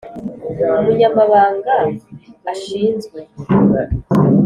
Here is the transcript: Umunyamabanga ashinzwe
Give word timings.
Umunyamabanga 0.79 1.73
ashinzwe 2.51 3.19